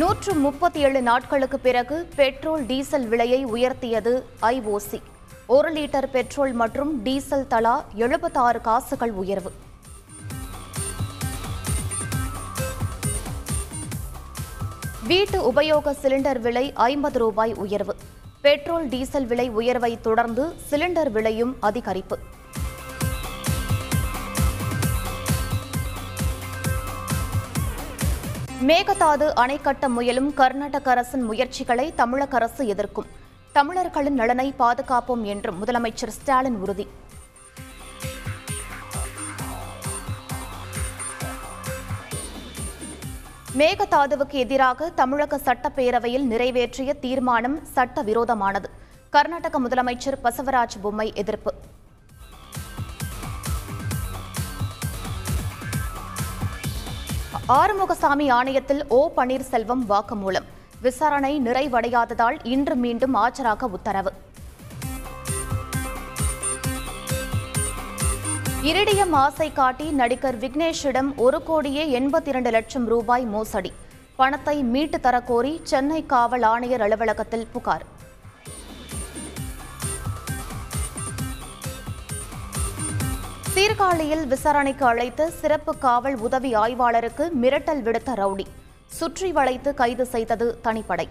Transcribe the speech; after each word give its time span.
நூற்று 0.00 0.34
முப்பத்தி 0.34 0.80
ஏழு 0.80 1.02
நாட்களுக்கு 1.02 1.58
பிறகு 1.58 2.08
பெட்ரோல் 2.16 2.66
டீசல் 2.66 3.06
விலையை 3.08 3.46
உயர்த்தியது 3.46 4.12
ஐஓசி. 4.42 4.98
ஒரு 5.46 5.72
லிட்டர் 5.72 6.06
பெட்ரோல் 6.06 6.52
மற்றும் 6.52 7.02
டீசல் 7.02 7.46
தலா 7.46 7.84
எழுபத்தாறு 7.94 8.60
காசுகள் 8.60 9.10
உயர்வு. 9.10 9.52
வீட்டு 15.06 15.52
உபயோக 15.52 15.96
சிலிண்டர் 16.02 16.40
விலை 16.40 16.72
ஐம்பது 16.72 17.18
ரூபாய் 17.18 17.54
உயர்வு. 17.54 17.96
பெட்ரோல் 18.40 18.88
டீசல் 18.88 19.26
விலை 19.26 19.48
உயர்வை 19.48 20.00
தொடர்ந்து 20.00 20.52
சிலிண்டர் 20.70 21.10
விலையும் 21.10 21.56
அதிகரிப்பு. 21.62 22.18
மேகதாது 28.66 29.32
அணை 29.34 29.60
கட்ட 29.60 29.88
முயலும் 29.88 30.34
கர்நாடக 30.34 30.90
அரசின் 30.90 31.22
முயற்சிகளை 31.22 31.94
தமிழக 31.94 32.36
அரசு 32.36 32.66
எதிர்க்கும். 32.66 33.06
தமிழர்களின் 33.52 34.14
நலனை 34.14 34.54
பாதுகாப்போம் 34.58 35.22
என்றும் 35.22 35.64
முதலமைச்சர் 35.64 36.08
ஸ்டாலின் 36.08 36.56
உறுதி. 36.56 36.88
மேகதாதுவுக்கு 43.58 44.30
எதிராக 44.30 44.90
தமிழக 44.90 45.36
சட்டப்பேரவையில் 45.36 46.26
நிறைவேற்றிய 46.26 46.94
தீர்மானம் 46.94 47.60
சட்டவிரோதமானது. 47.74 48.70
கர்நாடக 49.10 49.60
முதலமைச்சர் 49.60 50.20
பசவராஜ் 50.24 50.80
பொம்மை 50.82 51.12
எதிர்ப்பு. 51.14 51.54
ஆறுமுகசாமி 57.32 58.26
ஆணையத்தில் 58.32 58.86
ஓ 58.88 59.10
பன்னீர்செல்வம் 59.16 59.82
வாக்குமூலம். 59.88 60.44
விசாரணை 60.80 61.40
நிறைவடையாததால் 61.40 62.36
இன்று 62.42 62.74
மீண்டும் 62.74 63.14
ஆஜராக 63.14 63.62
உத்தரவு. 63.62 64.12
இரிடியம் 68.62 69.10
ஆசை 69.10 69.52
காட்டி 69.52 69.90
நடிகர் 69.90 70.38
விக்னேஷிடம் 70.38 71.14
ஒரு 71.16 71.42
கோடியே 71.42 72.00
எண்பத்தி 72.00 72.26
இரண்டு 72.26 72.50
லட்சம் 72.50 72.86
ரூபாய் 72.86 73.24
மோசடி. 73.24 73.72
பணத்தை 74.16 74.62
மீட்டு 74.62 74.98
தரக்கோரி 74.98 75.60
சென்னை 75.62 76.06
காவல் 76.06 76.42
ஆணையர் 76.42 76.80
அலுவலகத்தில் 76.80 77.46
புகார். 77.52 77.86
சீர்காழியில் 83.54 84.26
விசாரணைக்கு 84.26 84.84
அழைத்த 84.84 85.30
சிறப்பு 85.30 85.78
காவல் 85.78 86.16
உதவி 86.16 86.50
ஆய்வாளருக்கு 86.54 87.24
மிரட்டல் 87.42 87.80
விடுத்த 87.86 88.10
ரவுடி. 88.14 88.44
சுற்றி 88.86 89.32
வளைத்து 89.32 89.74
கைது 89.74 90.06
செய்தது 90.06 90.46
தனிப்படை. 90.64 91.06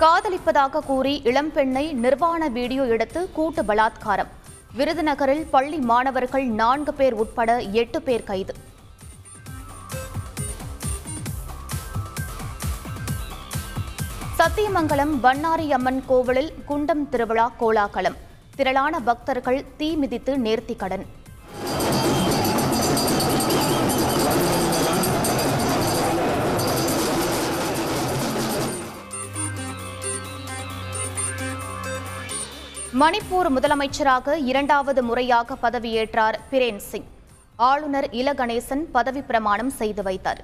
காதலிப்பதாக 0.00 0.84
கூறி 0.86 1.20
இளம்பெண்ணை 1.24 1.92
நிர்வாண 1.92 2.48
வீடியோ 2.48 2.84
எடுத்து 2.84 3.32
கூட்டு 3.32 3.62
பலாத்காரம். 3.62 4.30
விருதுநகரில் 4.78 5.46
பள்ளி 5.50 5.78
மாணவர்கள் 5.78 6.46
நான்கு 6.62 6.94
பேர் 6.94 7.12
உட்பட 7.12 7.60
எட்டு 7.60 8.02
பேர் 8.02 8.24
கைது. 8.24 8.54
சத்தியமங்கலம் 14.40 15.12
பண்ணாரி 15.24 15.64
அம்மன் 15.76 15.98
கோவிலில் 16.06 16.52
குண்டம் 16.68 17.08
திருவிழா 17.08 17.52
கோலாகலம். 17.58 18.14
திரளான 18.56 19.00
பக்தர்கள் 19.00 19.58
தீ 19.76 19.88
மிதித்து 19.96 20.32
நேர்த்தி 20.36 20.74
கடன். 20.82 21.04
மணிப்பூர் 33.00 33.50
முதலமைச்சராக 33.56 34.36
இரண்டாவது 34.52 35.02
முறையாக 35.02 35.58
பதவியேற்றார் 35.62 36.38
பிரேன் 36.50 36.82
சிங் 36.90 37.10
ஆளுநர் 37.56 38.10
இல 38.10 38.32
கணேசன் 38.32 38.86
பதவி 38.96 39.20
பிரமாணம் 39.20 39.70
செய்து 39.70 40.02
வைத்தார். 40.02 40.42